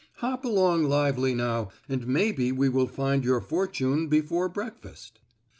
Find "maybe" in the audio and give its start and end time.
2.07-2.51